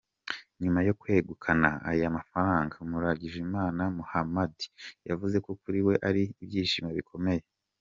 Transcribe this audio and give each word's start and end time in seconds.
Nyuma 0.61 0.79
yo 0.87 0.93
kwegukana 1.01 1.69
aya 1.89 2.15
mafaranga, 2.17 2.75
Muragijimana 2.89 3.81
Muhamadi 3.97 4.65
yavuze 5.09 5.37
ko 5.45 5.51
kuri 5.61 5.79
we 5.87 5.95
ari 6.07 6.23
ibyishimo 6.43 6.89
bikomeye. 6.99 7.43